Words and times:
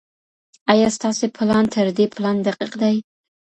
ايا 0.71 0.87
ستاسي 0.97 1.27
پلان 1.37 1.65
تر 1.73 1.87
دې 1.97 2.05
پلان 2.15 2.35
دقيق 2.47 2.71
دی؟ 2.81 2.95